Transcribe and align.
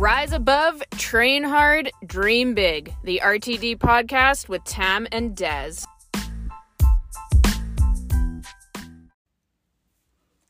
Rise 0.00 0.32
above, 0.32 0.82
train 0.96 1.44
hard, 1.44 1.90
dream 2.06 2.54
big. 2.54 2.94
The 3.04 3.20
RTD 3.22 3.76
podcast 3.76 4.48
with 4.48 4.64
Tam 4.64 5.06
and 5.12 5.36
Dez. 5.36 5.84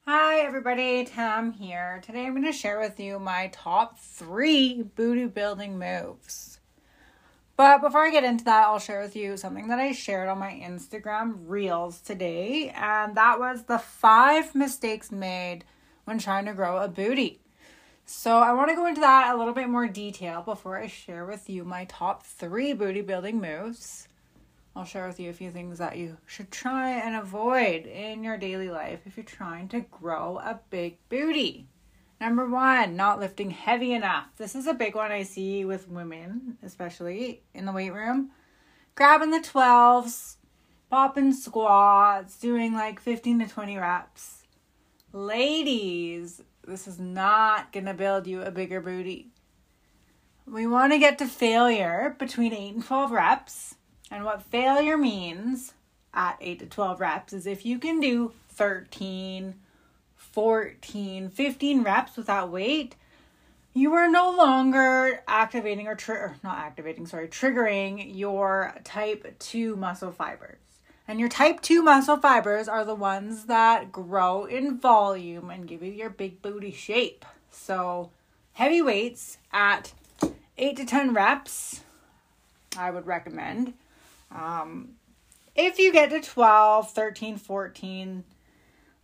Hi, 0.07 0.39
everybody. 0.39 1.05
Tam 1.05 1.51
here. 1.51 2.01
Today 2.07 2.27
I'm 2.27 2.35
going 2.35 2.45
to 2.45 2.53
share 2.53 2.79
with 2.79 3.01
you 3.01 3.19
my 3.19 3.51
top 3.53 3.99
three 3.99 4.85
booty 4.85 5.27
building 5.27 5.81
moves. 5.81 6.61
But 7.57 7.81
before 7.81 8.07
I 8.07 8.13
get 8.13 8.23
into 8.23 8.45
that, 8.45 8.69
I'll 8.69 8.79
share 8.79 9.03
with 9.03 9.17
you 9.17 9.37
something 9.37 9.67
that 9.67 9.81
I 9.81 9.91
shared 9.91 10.29
on 10.29 10.39
my 10.39 10.53
Instagram 10.65 11.35
reels 11.49 12.01
today, 12.01 12.73
and 12.77 13.17
that 13.17 13.41
was 13.41 13.65
the 13.65 13.79
five 13.79 14.55
mistakes 14.55 15.11
made 15.11 15.65
when 16.05 16.21
trying 16.21 16.45
to 16.45 16.55
grow 16.55 16.77
a 16.77 16.87
booty. 16.87 17.41
So 18.13 18.39
I 18.39 18.53
want 18.55 18.71
to 18.71 18.75
go 18.75 18.87
into 18.87 19.03
that 19.03 19.33
a 19.33 19.39
little 19.39 19.55
bit 19.55 19.69
more 19.69 19.87
detail 19.87 20.43
before 20.43 20.77
I 20.77 20.89
share 20.89 21.25
with 21.25 21.49
you 21.49 21.65
my 21.65 21.85
top 21.85 22.27
three 22.27 22.73
booty 22.73 23.03
building 23.03 23.41
moves. 23.41 24.09
I'll 24.75 24.85
share 24.85 25.07
with 25.07 25.21
you 25.21 25.31
a 25.31 25.33
few 25.33 25.53
things 25.53 25.79
that 25.79 25.97
you 25.97 26.17
should 26.27 26.51
try 26.51 26.91
and 26.91 27.15
avoid 27.15 27.87
in 27.87 28.25
your 28.25 28.37
daily 28.37 28.69
life 28.69 29.03
if 29.07 29.17
you're 29.17 29.23
trying 29.23 29.69
to 29.69 29.83
grow 29.83 30.39
a 30.39 30.59
big 30.71 30.99
booty. 31.09 31.69
Number 32.21 32.49
one, 32.49 32.97
not 32.97 33.21
lifting 33.21 33.53
heavy 33.53 33.93
enough. 33.93 34.27
This 34.37 34.57
is 34.57 34.67
a 34.67 34.75
big 34.75 34.97
one 34.97 35.13
I 35.13 35.23
see 35.23 35.65
with 35.65 35.89
women, 35.89 36.59
especially 36.65 37.45
in 37.55 37.65
the 37.65 37.73
weight 37.73 37.95
room. 37.95 38.33
Grabbing 38.97 39.31
the 39.31 39.39
12s, 39.39 40.35
popping 40.91 41.33
squats, 41.33 42.41
doing 42.41 42.75
like 42.75 42.99
15 42.99 43.39
to 43.39 43.47
20 43.47 43.79
reps. 43.79 44.43
Ladies, 45.13 46.43
this 46.71 46.87
is 46.87 47.01
not 47.01 47.73
going 47.73 47.87
to 47.87 47.95
build 47.95 48.27
you 48.27 48.43
a 48.43 48.51
bigger 48.51 48.81
booty. 48.81 49.29
We 50.47 50.67
want 50.67 50.93
to 50.93 50.99
get 50.99 51.19
to 51.19 51.27
failure 51.27 52.15
between 52.19 52.55
8 52.55 52.75
and 52.75 52.85
12 52.85 53.11
reps. 53.11 53.75
And 54.11 54.25
what 54.25 54.43
failure 54.43 54.97
means 54.97 55.75
at 56.15 56.39
8 56.41 56.61
to 56.61 56.67
12 56.67 57.01
reps 57.01 57.33
is 57.33 57.47
if 57.47 57.67
you 57.67 57.79
can 57.79 58.01
do 58.01 58.33
13, 58.51 59.55
14, 60.17 61.29
15 61.29 61.83
reps 61.83 62.17
without 62.17 62.51
weight, 62.51 62.95
you 63.75 63.93
are 63.95 64.09
no 64.09 64.31
longer 64.31 65.23
activating 65.27 65.89
or, 65.89 65.95
tri- 65.97 66.17
or 66.17 66.37
not 66.43 66.59
activating, 66.59 67.07
sorry, 67.07 67.29
triggering 67.29 68.17
your 68.17 68.75
type 68.85 69.39
2 69.41 69.75
muscle 69.77 70.13
fibers. 70.13 70.70
And 71.11 71.19
your 71.19 71.29
type 71.29 71.61
2 71.61 71.83
muscle 71.83 72.19
fibers 72.19 72.69
are 72.69 72.85
the 72.85 72.95
ones 72.95 73.47
that 73.47 73.91
grow 73.91 74.45
in 74.45 74.79
volume 74.79 75.51
and 75.51 75.67
give 75.67 75.83
you 75.83 75.91
your 75.91 76.09
big 76.09 76.41
booty 76.41 76.71
shape. 76.71 77.25
So, 77.51 78.13
heavy 78.53 78.81
weights 78.81 79.39
at 79.53 79.93
8 80.57 80.77
to 80.77 80.85
10 80.85 81.13
reps, 81.13 81.81
I 82.79 82.93
would 82.93 83.09
recommend. 83.09 83.75
Um, 84.31 84.91
if 85.57 85.81
you 85.81 85.93
get 85.93 86.11
to 86.11 86.21
12, 86.21 86.93
13, 86.93 87.39
14, 87.39 88.23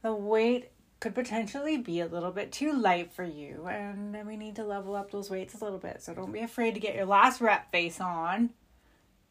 the 0.02 0.14
weight 0.14 0.70
could 1.00 1.12
potentially 1.12 1.76
be 1.76 1.98
a 1.98 2.06
little 2.06 2.30
bit 2.30 2.52
too 2.52 2.72
light 2.72 3.12
for 3.12 3.24
you, 3.24 3.66
and 3.66 4.24
we 4.24 4.36
need 4.36 4.54
to 4.54 4.64
level 4.64 4.94
up 4.94 5.10
those 5.10 5.28
weights 5.28 5.60
a 5.60 5.64
little 5.64 5.80
bit. 5.80 6.04
So, 6.04 6.14
don't 6.14 6.30
be 6.30 6.38
afraid 6.38 6.74
to 6.74 6.80
get 6.80 6.94
your 6.94 7.06
last 7.06 7.40
rep 7.40 7.72
face 7.72 8.00
on 8.00 8.50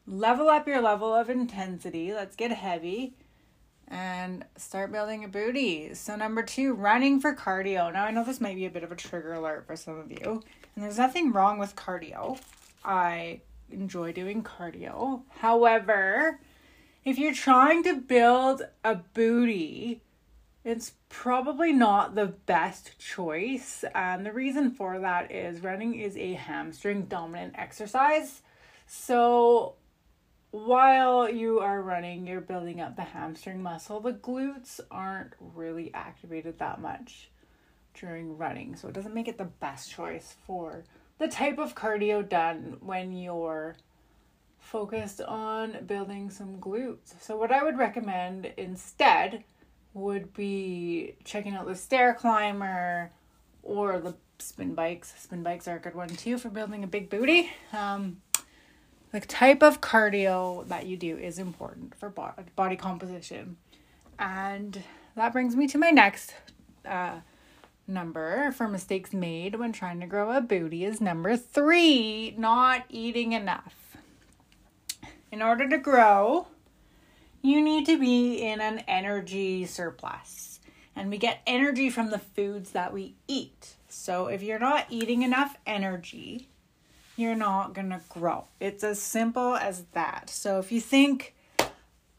level 0.06 0.48
up 0.48 0.66
your 0.66 0.80
level 0.80 1.14
of 1.14 1.28
intensity. 1.28 2.12
Let's 2.12 2.36
get 2.36 2.52
heavy 2.52 3.14
and 3.88 4.44
start 4.56 4.92
building 4.92 5.24
a 5.24 5.28
booty. 5.28 5.94
So, 5.94 6.16
number 6.16 6.42
two, 6.42 6.74
running 6.74 7.20
for 7.20 7.34
cardio. 7.34 7.92
Now, 7.92 8.04
I 8.04 8.10
know 8.10 8.24
this 8.24 8.40
might 8.40 8.56
be 8.56 8.66
a 8.66 8.70
bit 8.70 8.82
of 8.82 8.92
a 8.92 8.96
trigger 8.96 9.34
alert 9.34 9.66
for 9.66 9.76
some 9.76 9.98
of 9.98 10.10
you, 10.10 10.42
and 10.74 10.84
there's 10.84 10.98
nothing 10.98 11.32
wrong 11.32 11.58
with 11.58 11.76
cardio. 11.76 12.38
I 12.84 13.40
enjoy 13.70 14.12
doing 14.12 14.42
cardio. 14.42 15.22
However, 15.38 16.40
if 17.04 17.18
you're 17.18 17.34
trying 17.34 17.84
to 17.84 17.94
build 17.94 18.62
a 18.84 18.96
booty, 18.96 20.02
it's 20.64 20.92
probably 21.08 21.72
not 21.72 22.16
the 22.16 22.26
best 22.26 22.98
choice. 22.98 23.84
And 23.94 24.26
the 24.26 24.32
reason 24.32 24.72
for 24.72 24.98
that 24.98 25.30
is 25.30 25.62
running 25.62 25.94
is 25.94 26.16
a 26.16 26.32
hamstring 26.32 27.02
dominant 27.02 27.54
exercise. 27.56 28.42
So, 28.88 29.74
while 30.56 31.28
you 31.28 31.60
are 31.60 31.82
running, 31.82 32.26
you're 32.26 32.40
building 32.40 32.80
up 32.80 32.96
the 32.96 33.02
hamstring 33.02 33.62
muscle. 33.62 34.00
The 34.00 34.14
glutes 34.14 34.80
aren't 34.90 35.34
really 35.38 35.92
activated 35.92 36.58
that 36.58 36.80
much 36.80 37.30
during 37.92 38.38
running, 38.38 38.74
so 38.74 38.88
it 38.88 38.94
doesn't 38.94 39.12
make 39.12 39.28
it 39.28 39.36
the 39.36 39.44
best 39.44 39.90
choice 39.90 40.34
for 40.46 40.84
the 41.18 41.28
type 41.28 41.58
of 41.58 41.74
cardio 41.74 42.26
done 42.26 42.78
when 42.80 43.12
you're 43.12 43.76
focused 44.58 45.20
on 45.20 45.84
building 45.86 46.30
some 46.30 46.58
glutes. 46.58 47.20
So, 47.20 47.36
what 47.36 47.52
I 47.52 47.62
would 47.62 47.76
recommend 47.76 48.46
instead 48.56 49.44
would 49.92 50.32
be 50.32 51.16
checking 51.24 51.54
out 51.54 51.66
the 51.66 51.74
stair 51.74 52.14
climber 52.14 53.12
or 53.62 53.98
the 53.98 54.14
spin 54.38 54.74
bikes. 54.74 55.12
Spin 55.18 55.42
bikes 55.42 55.68
are 55.68 55.76
a 55.76 55.80
good 55.80 55.94
one 55.94 56.08
too 56.08 56.38
for 56.38 56.48
building 56.48 56.82
a 56.82 56.86
big 56.86 57.10
booty. 57.10 57.50
Um, 57.74 58.22
the 59.12 59.20
type 59.20 59.62
of 59.62 59.80
cardio 59.80 60.66
that 60.68 60.86
you 60.86 60.96
do 60.96 61.16
is 61.16 61.38
important 61.38 61.94
for 61.94 62.10
body 62.56 62.76
composition. 62.76 63.56
And 64.18 64.82
that 65.14 65.32
brings 65.32 65.56
me 65.56 65.66
to 65.68 65.78
my 65.78 65.90
next 65.90 66.34
uh, 66.84 67.20
number 67.86 68.52
for 68.52 68.68
mistakes 68.68 69.12
made 69.12 69.56
when 69.56 69.72
trying 69.72 70.00
to 70.00 70.06
grow 70.06 70.30
a 70.32 70.40
booty 70.40 70.84
is 70.84 71.00
number 71.00 71.36
three 71.36 72.34
not 72.36 72.84
eating 72.88 73.32
enough. 73.32 73.96
In 75.30 75.42
order 75.42 75.68
to 75.68 75.78
grow, 75.78 76.48
you 77.42 77.62
need 77.62 77.86
to 77.86 77.98
be 77.98 78.42
in 78.42 78.60
an 78.60 78.80
energy 78.88 79.66
surplus. 79.66 80.60
And 80.94 81.10
we 81.10 81.18
get 81.18 81.42
energy 81.46 81.90
from 81.90 82.10
the 82.10 82.18
foods 82.18 82.70
that 82.70 82.92
we 82.92 83.16
eat. 83.28 83.76
So 83.88 84.26
if 84.28 84.42
you're 84.42 84.58
not 84.58 84.86
eating 84.88 85.22
enough 85.22 85.56
energy, 85.66 86.48
you're 87.16 87.34
not 87.34 87.72
going 87.72 87.90
to 87.90 88.00
grow. 88.08 88.44
It's 88.60 88.84
as 88.84 89.00
simple 89.00 89.56
as 89.56 89.84
that. 89.92 90.30
So 90.30 90.58
if 90.58 90.70
you 90.70 90.80
think, 90.80 91.34
oh, 91.58 91.68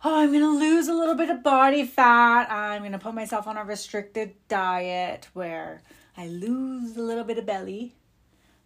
I'm 0.04 0.32
going 0.32 0.42
to 0.42 0.58
lose 0.58 0.88
a 0.88 0.94
little 0.94 1.16
bit 1.16 1.30
of 1.30 1.44
body 1.44 1.86
fat, 1.86 2.52
I'm 2.52 2.82
going 2.82 2.92
to 2.92 3.00
put 3.00 3.14
myself 3.14 3.48
on 3.48 3.58
a 3.58 3.64
restricted 3.64 4.34
diet 4.48 5.28
where 5.34 5.82
I 6.18 6.28
lose 6.28 6.98
a 6.98 7.02
little 7.02 7.24
bit 7.24 7.38
of 7.38 7.46
belly, 7.46 7.94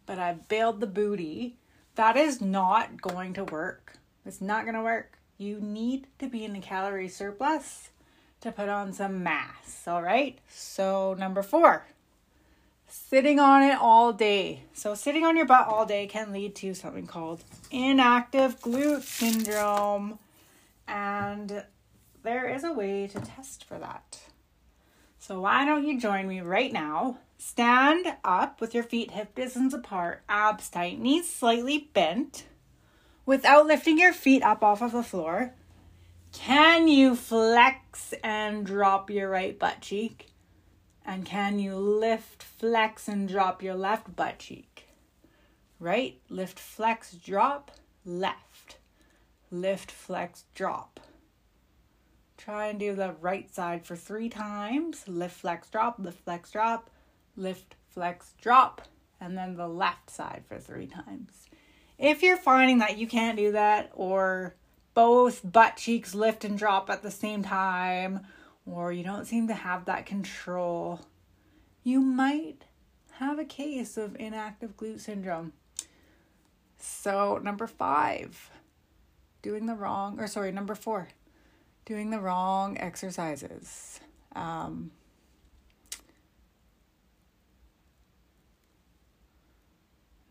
but 0.06 0.20
I 0.20 0.34
build 0.34 0.80
the 0.80 0.88
booty, 0.88 1.58
that 1.96 2.16
is 2.16 2.42
not 2.42 3.02
going 3.02 3.34
to 3.34 3.44
work. 3.44 3.98
It's 4.26 4.42
not 4.42 4.64
going 4.64 4.76
to 4.76 4.82
work. 4.82 5.18
You 5.38 5.60
need 5.60 6.08
to 6.20 6.28
be 6.28 6.46
in 6.46 6.56
a 6.56 6.62
calorie 6.62 7.10
surplus 7.10 7.90
to 8.42 8.52
put 8.52 8.70
on 8.70 8.94
some 8.94 9.24
mass, 9.24 9.88
all 9.88 10.02
right? 10.02 10.40
So, 10.50 11.16
number 11.18 11.44
four, 11.44 11.86
sitting 12.92 13.40
on 13.40 13.64
it 13.64 13.78
all 13.80 14.14
day. 14.14 14.64
So, 14.74 14.96
sitting 14.96 15.26
on 15.26 15.38
your 15.38 15.46
butt 15.46 15.68
all 15.68 15.86
day 15.86 16.08
can 16.08 16.32
lead 16.32 16.56
to 16.58 16.74
something 16.74 17.08
called 17.08 17.44
inactive 17.72 18.60
glute 18.60 19.04
syndrome. 19.04 20.20
And 20.88 21.64
there 22.24 22.50
is 22.50 22.64
a 22.64 22.74
way 22.74 23.08
to 23.08 23.20
test 23.20 23.64
for 23.64 23.80
that. 23.80 24.20
So, 25.20 25.42
why 25.42 25.66
don't 25.66 25.88
you 25.88 26.00
join 26.00 26.28
me 26.28 26.42
right 26.42 26.74
now? 26.74 27.18
Stand 27.38 28.06
up 28.24 28.62
with 28.62 28.74
your 28.76 28.84
feet 28.84 29.12
hip 29.12 29.34
distance 29.34 29.74
apart, 29.74 30.22
abs 30.30 30.70
tight, 30.70 31.00
knees 31.00 31.32
slightly 31.32 31.90
bent, 31.94 32.46
without 33.26 33.66
lifting 33.66 33.98
your 33.98 34.14
feet 34.14 34.44
up 34.44 34.64
off 34.64 34.82
of 34.82 34.92
the 34.92 35.04
floor. 35.04 35.54
Can 36.34 36.88
you 36.88 37.16
flex 37.16 38.14
and 38.24 38.66
drop 38.66 39.10
your 39.10 39.30
right 39.30 39.58
butt 39.58 39.82
cheek? 39.82 40.31
And 41.06 41.26
can 41.26 41.60
you 41.60 41.76
lift, 41.76 42.44
flex, 42.44 43.08
and 43.08 43.28
drop 43.28 43.64
your 43.64 43.74
left 43.76 44.16
butt 44.16 44.40
cheek? 44.40 44.88
Right? 45.80 46.20
Lift, 46.30 46.60
flex, 46.60 47.14
drop, 47.14 47.72
left. 48.06 48.78
Lift, 49.50 49.92
flex, 49.92 50.46
drop. 50.54 51.00
Try 52.38 52.68
and 52.68 52.80
do 52.80 52.96
the 52.96 53.14
right 53.20 53.54
side 53.54 53.86
for 53.86 53.96
three 53.96 54.30
times. 54.30 55.08
Lift, 55.08 55.42
flex, 55.42 55.70
drop, 55.70 55.98
lift, 56.00 56.24
flex, 56.24 56.52
drop, 56.52 56.90
lift, 57.36 57.76
flex, 57.90 58.34
drop. 58.42 58.84
And 59.20 59.38
then 59.38 59.56
the 59.56 59.68
left 59.68 60.10
side 60.10 60.44
for 60.48 60.60
three 60.60 60.88
times. 60.88 61.48
If 62.00 62.24
you're 62.24 62.38
finding 62.38 62.80
that 62.80 62.98
you 62.98 63.06
can't 63.06 63.38
do 63.38 63.52
that, 63.52 63.92
or 63.94 64.56
both 64.94 65.42
butt 65.44 65.78
cheeks 65.78 66.16
lift 66.16 66.44
and 66.44 66.58
drop 66.58 66.90
at 66.90 67.04
the 67.04 67.12
same 67.12 67.44
time, 67.44 68.22
or 68.66 68.92
you 68.92 69.04
don't 69.04 69.26
seem 69.26 69.48
to 69.48 69.54
have 69.54 69.86
that 69.86 70.06
control, 70.06 71.02
you 71.84 72.00
might 72.02 72.66
have 73.14 73.40
a 73.40 73.46
case 73.46 73.98
of 73.98 74.16
inactive 74.20 74.78
glute 74.78 75.00
syndrome. 75.00 75.54
So, 76.78 77.40
number 77.44 77.68
five, 77.68 78.50
doing 79.42 79.66
the 79.68 79.76
wrong, 79.76 80.20
or 80.20 80.28
sorry, 80.28 80.52
number 80.52 80.76
four, 80.76 81.10
doing 81.86 82.10
the 82.10 82.20
wrong 82.20 82.78
exercises. 82.80 84.00
Um, 84.36 84.92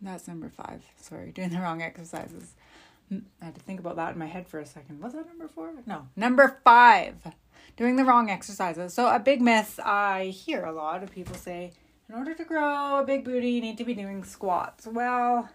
That's 0.02 0.26
number 0.26 0.48
five. 0.48 0.82
Sorry, 0.96 1.30
doing 1.30 1.50
the 1.50 1.60
wrong 1.60 1.82
exercises. 1.82 2.54
I 3.10 3.44
had 3.44 3.54
to 3.54 3.60
think 3.60 3.80
about 3.80 3.96
that 3.96 4.12
in 4.12 4.18
my 4.18 4.26
head 4.26 4.46
for 4.46 4.60
a 4.60 4.66
second. 4.66 5.00
Was 5.00 5.14
that 5.14 5.26
number 5.26 5.48
four? 5.48 5.72
No. 5.86 6.08
Number 6.14 6.60
five, 6.64 7.16
doing 7.76 7.96
the 7.96 8.04
wrong 8.04 8.30
exercises. 8.30 8.94
So, 8.94 9.08
a 9.08 9.18
big 9.18 9.40
myth 9.40 9.80
I 9.84 10.26
hear 10.26 10.64
a 10.64 10.72
lot 10.72 11.02
of 11.02 11.10
people 11.10 11.34
say 11.34 11.72
in 12.08 12.14
order 12.14 12.34
to 12.34 12.44
grow 12.44 12.98
a 12.98 13.04
big 13.04 13.24
booty, 13.24 13.50
you 13.50 13.60
need 13.60 13.78
to 13.78 13.84
be 13.84 13.94
doing 13.94 14.24
squats. 14.24 14.86
Well, 14.86 15.48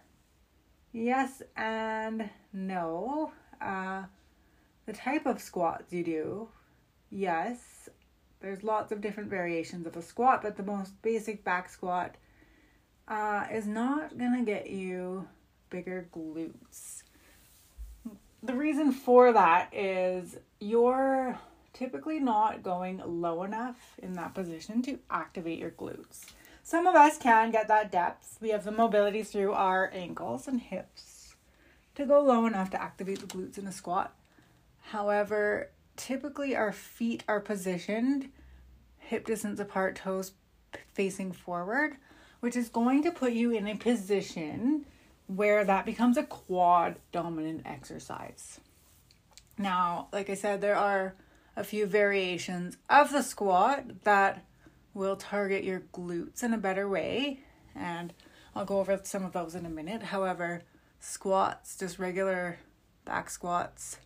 yes 0.93 1.41
and 1.57 2.29
no. 2.53 3.31
Uh, 3.61 4.03
the 4.85 4.93
type 4.93 5.25
of 5.25 5.41
squats 5.41 5.91
you 5.91 6.03
do, 6.03 6.47
yes, 7.09 7.89
there's 8.39 8.63
lots 8.63 8.91
of 8.91 9.01
different 9.01 9.29
variations 9.29 9.87
of 9.87 9.97
a 9.97 10.01
squat, 10.01 10.41
but 10.43 10.55
the 10.55 10.63
most 10.63 11.01
basic 11.01 11.43
back 11.43 11.69
squat 11.69 12.15
uh, 13.07 13.45
is 13.51 13.65
not 13.65 14.17
gonna 14.17 14.43
get 14.43 14.69
you 14.69 15.27
bigger 15.69 16.07
glutes. 16.13 17.03
The 18.45 18.53
reason 18.53 18.91
for 18.91 19.33
that 19.33 19.73
is 19.73 20.37
you're 20.59 21.39
typically 21.73 22.19
not 22.19 22.61
going 22.61 23.01
low 23.03 23.41
enough 23.41 23.95
in 23.97 24.13
that 24.13 24.35
position 24.35 24.83
to 24.83 24.99
activate 25.09 25.57
your 25.57 25.71
glutes. 25.71 26.25
Some 26.61 26.85
of 26.85 26.93
us 26.93 27.17
can 27.17 27.49
get 27.49 27.67
that 27.69 27.91
depth. 27.91 28.37
We 28.39 28.49
have 28.49 28.63
the 28.63 28.71
mobility 28.71 29.23
through 29.23 29.53
our 29.53 29.89
ankles 29.91 30.47
and 30.47 30.61
hips 30.61 31.35
to 31.95 32.05
go 32.05 32.21
low 32.21 32.45
enough 32.45 32.69
to 32.71 32.81
activate 32.81 33.19
the 33.19 33.25
glutes 33.25 33.57
in 33.57 33.65
a 33.65 33.71
squat. 33.71 34.13
However, 34.91 35.71
typically 35.97 36.55
our 36.55 36.71
feet 36.71 37.23
are 37.27 37.39
positioned 37.39 38.29
hip 38.99 39.25
distance 39.25 39.59
apart, 39.59 39.95
toes 39.95 40.33
facing 40.93 41.31
forward, 41.31 41.95
which 42.41 42.55
is 42.55 42.69
going 42.69 43.01
to 43.01 43.11
put 43.11 43.33
you 43.33 43.49
in 43.49 43.67
a 43.67 43.75
position 43.75 44.85
where 45.27 45.63
that 45.65 45.85
becomes 45.85 46.17
a 46.17 46.23
quad 46.23 46.97
dominant 47.11 47.63
exercise. 47.65 48.59
Now, 49.57 50.09
like 50.11 50.29
I 50.29 50.35
said, 50.35 50.61
there 50.61 50.75
are 50.75 51.15
a 51.55 51.63
few 51.63 51.85
variations 51.85 52.77
of 52.89 53.11
the 53.11 53.21
squat 53.21 54.03
that 54.03 54.45
will 54.93 55.15
target 55.15 55.63
your 55.63 55.81
glutes 55.93 56.43
in 56.43 56.53
a 56.53 56.57
better 56.57 56.87
way, 56.87 57.39
and 57.73 58.13
I'll 58.55 58.65
go 58.65 58.79
over 58.79 58.99
some 59.03 59.25
of 59.25 59.33
those 59.33 59.55
in 59.55 59.65
a 59.65 59.69
minute. 59.69 60.03
However, 60.03 60.63
squats, 60.99 61.77
just 61.77 61.99
regular 61.99 62.59
back 63.03 63.29
squats 63.29 63.97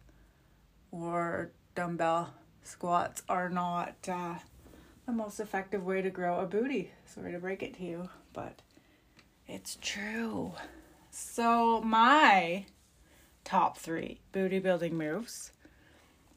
or 0.92 1.51
dumbbell 1.75 2.33
squats, 2.63 3.24
are 3.30 3.50
not 3.50 3.95
uh, 4.07 4.36
the 5.06 5.12
most 5.12 5.39
effective 5.39 5.86
way 5.86 6.01
to 6.01 6.10
grow 6.10 6.39
a 6.39 6.45
booty. 6.45 6.92
Sorry 7.06 7.31
to 7.31 7.39
break 7.39 7.63
it 7.63 7.75
to 7.77 7.83
you, 7.83 8.10
but 8.33 8.62
it's 9.48 9.77
true. 9.81 10.54
So, 11.21 11.81
my 11.81 12.66
top 13.44 13.77
three 13.77 14.21
booty 14.31 14.60
building 14.60 14.98
moves. 14.98 15.51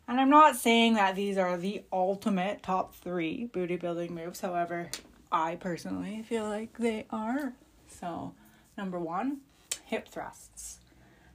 And 0.08 0.20
I'm 0.20 0.28
not 0.28 0.56
saying 0.56 0.94
that 0.94 1.14
these 1.14 1.38
are 1.38 1.56
the 1.56 1.84
ultimate 1.92 2.64
top 2.64 2.92
three 2.96 3.44
booty 3.46 3.76
building 3.76 4.12
moves. 4.12 4.40
However, 4.40 4.90
I 5.30 5.54
personally 5.54 6.24
feel 6.28 6.48
like 6.48 6.78
they 6.78 7.06
are. 7.10 7.52
So, 7.86 8.34
number 8.76 8.98
one, 8.98 9.38
hip 9.84 10.08
thrusts. 10.08 10.80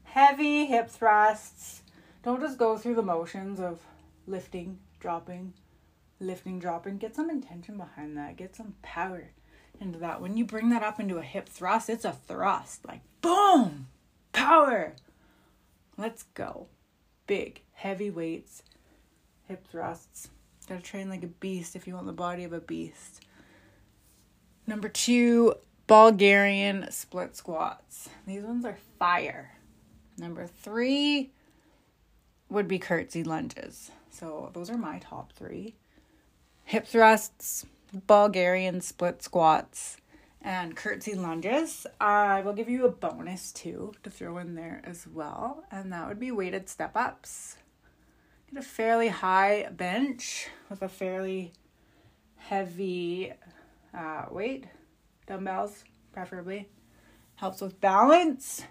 Heavy 0.04 0.66
hip 0.66 0.90
thrusts. 0.90 1.84
Don't 2.24 2.42
just 2.42 2.58
go 2.58 2.78
through 2.78 2.96
the 2.96 3.02
motions 3.02 3.62
of 3.62 3.80
lifting, 4.28 4.78
dropping, 5.00 5.54
lifting, 6.20 6.60
dropping. 6.60 6.98
Get 6.98 7.16
some 7.16 7.30
intention 7.30 7.78
behind 7.78 8.18
that. 8.18 8.36
Get 8.36 8.58
some 8.58 8.76
power 8.82 9.30
into 9.80 10.00
that. 10.00 10.22
When 10.22 10.36
you 10.36 10.46
bring 10.46 10.70
that 10.70 10.84
up 10.84 11.00
into 11.00 11.18
a 11.18 11.24
hip 11.24 11.48
thrust, 11.48 11.90
it's 11.90 12.06
a 12.06 12.12
thrust. 12.12 12.86
Like, 12.86 13.02
boom! 13.28 13.88
Power! 14.32 14.94
Let's 15.98 16.24
go. 16.34 16.68
Big, 17.26 17.62
heavy 17.74 18.10
weights, 18.10 18.64
hip 19.48 19.68
thrusts. 19.68 20.30
Gotta 20.70 20.82
train 20.82 21.10
like 21.10 21.24
a 21.24 21.28
beast 21.28 21.76
if 21.76 21.88
you 21.88 21.94
want 21.94 22.06
the 22.06 22.14
body 22.14 22.46
of 22.46 22.54
a 22.54 22.62
beast. 22.62 23.26
Number 24.66 24.88
two, 24.88 25.56
Bulgarian 25.88 26.90
split 26.92 27.36
squats. 27.36 28.10
These 28.26 28.44
ones 28.44 28.64
are 28.64 28.78
fire. 28.98 29.52
Number 30.18 30.48
three 30.48 31.32
would 32.50 32.68
be 32.68 32.80
curtsy 32.80 33.24
lunges. 33.24 33.92
So 34.10 34.52
those 34.54 34.70
are 34.70 34.78
my 34.78 35.00
top 35.00 35.34
three 35.34 35.76
hip 36.64 36.88
thrusts, 36.88 37.66
Bulgarian 38.08 38.82
split 38.82 39.22
squats, 39.24 39.98
and 40.48 40.78
curtsy 40.78 41.14
lunges. 41.14 41.86
I 42.00 42.40
will 42.40 42.54
give 42.54 42.70
you 42.70 42.86
a 42.86 42.90
bonus 42.90 43.52
too 43.52 43.92
to 44.04 44.10
throw 44.10 44.38
in 44.38 44.56
there 44.56 44.82
as 44.86 45.06
well, 45.06 45.66
and 45.70 45.92
that 45.92 46.08
would 46.08 46.22
be 46.22 46.32
weighted 46.32 46.70
step 46.70 46.96
ups. 46.96 47.58
Get 48.50 48.64
a 48.64 48.66
fairly 48.66 49.10
high 49.10 49.68
bench 49.72 50.48
with 50.70 50.82
a 50.82 50.88
fairly 50.88 51.52
heavy 52.38 53.34
uh, 53.94 54.28
weight, 54.32 54.68
dumbbells 55.26 55.84
preferably. 56.14 56.70
Helps 57.36 57.60
with 57.60 57.82
balance, 57.82 58.64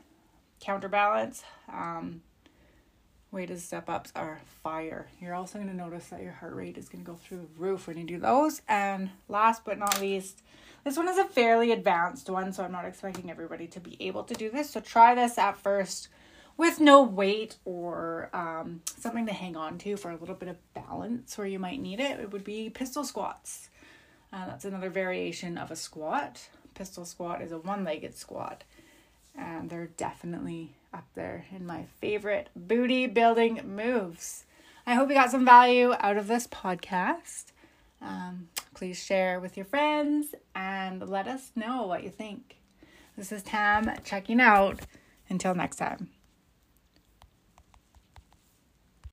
counterbalance. 0.61 1.45
Um, 1.71 2.23
weighted 3.31 3.61
step 3.61 3.91
ups 3.91 4.13
are 4.17 4.41
fire. 4.63 5.09
You're 5.21 5.35
also 5.35 5.59
going 5.59 5.71
to 5.71 5.77
notice 5.77 6.07
that 6.07 6.23
your 6.23 6.33
heart 6.33 6.55
rate 6.55 6.79
is 6.79 6.89
going 6.89 7.05
to 7.05 7.11
go 7.11 7.19
through 7.19 7.41
the 7.41 7.61
roof 7.61 7.87
when 7.87 7.99
you 7.99 8.05
do 8.05 8.19
those. 8.19 8.63
And 8.67 9.11
last 9.29 9.63
but 9.67 9.79
not 9.79 10.01
least, 10.01 10.43
this 10.87 10.97
one 10.97 11.09
is 11.09 11.19
a 11.19 11.25
fairly 11.25 11.73
advanced 11.73 12.31
one, 12.31 12.53
so 12.53 12.63
I'm 12.63 12.71
not 12.71 12.85
expecting 12.85 13.29
everybody 13.29 13.67
to 13.67 13.81
be 13.81 13.97
able 13.99 14.23
to 14.23 14.35
do 14.35 14.49
this. 14.49 14.71
So 14.71 14.79
try 14.79 15.17
this 15.17 15.37
at 15.37 15.59
first 15.59 16.07
with 16.57 16.79
no 16.79 17.03
weight 17.03 17.57
or 17.65 18.31
um, 18.33 18.83
something 18.97 19.27
to 19.27 19.33
hang 19.33 19.57
on 19.57 19.79
to 19.79 19.97
for 19.97 20.13
a 20.13 20.17
little 20.17 20.37
bit 20.37 20.49
of 20.49 20.75
balance 20.75 21.37
where 21.37 21.47
you 21.49 21.59
might 21.59 21.83
need 21.83 21.99
it. 21.99 22.21
It 22.21 22.31
would 22.31 22.45
be 22.45 22.71
pistol 22.71 23.03
squats. 23.03 23.69
Uh, 24.33 24.47
that's 24.47 24.65
another 24.65 24.89
variation 24.89 25.59
of 25.59 25.73
a 25.73 25.77
squat. 25.77 26.49
Pistol 26.77 27.05
squat 27.05 27.43
is 27.43 27.51
a 27.51 27.59
one 27.59 27.83
legged 27.83 28.17
squat, 28.17 28.63
and 29.37 29.69
they're 29.69 29.91
definitely 29.97 30.71
up 30.95 31.09
there 31.17 31.47
in 31.51 31.67
my 31.67 31.87
favorite 32.01 32.49
booty 32.55 33.09
building 33.09 33.61
moves. 33.67 34.45
I 34.87 34.95
hope 34.95 35.09
you 35.09 35.17
got 35.17 35.33
some 35.33 35.45
value 35.45 35.95
out 35.99 36.17
of 36.17 36.29
this 36.29 36.47
podcast. 36.47 37.47
Um, 38.01 38.49
please 38.75 39.03
share 39.03 39.41
with 39.41 39.57
your 39.57 39.67
friends 39.67 40.35
and 40.55 41.09
let 41.09 41.27
us 41.27 41.53
know 41.55 41.87
what 41.87 42.05
you 42.05 42.11
think. 42.11 42.57
This 43.17 43.33
is 43.33 43.43
Tam 43.43 43.93
checking 44.05 44.41
out. 44.41 44.81
Until 45.29 45.55
next 45.55 45.77
time. 45.77 46.16